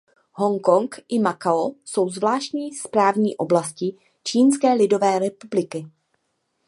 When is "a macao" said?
1.09-1.73